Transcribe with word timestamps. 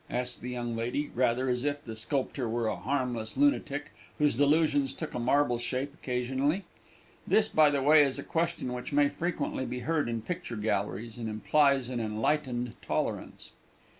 asked 0.09 0.41
the 0.41 0.49
young 0.49 0.75
lady, 0.75 1.11
rather 1.13 1.47
as 1.47 1.63
if 1.63 1.85
the 1.85 1.95
sculptor 1.95 2.49
were 2.49 2.65
a 2.65 2.75
harmless 2.75 3.37
lunatic 3.37 3.91
whose 4.17 4.33
delusions 4.33 4.93
took 4.93 5.13
a 5.13 5.19
marble 5.19 5.59
shape 5.59 5.93
occasionally. 5.93 6.63
This, 7.27 7.47
by 7.49 7.69
the 7.69 7.83
way, 7.83 8.01
is 8.03 8.17
a 8.17 8.23
question 8.23 8.73
which 8.73 8.91
may 8.91 9.09
frequently 9.09 9.63
be 9.63 9.81
heard 9.81 10.09
in 10.09 10.23
picture 10.23 10.57
galleries, 10.57 11.19
and 11.19 11.29
implies 11.29 11.87
an 11.87 11.99
enlightened 11.99 12.73
tolerance. 12.81 13.51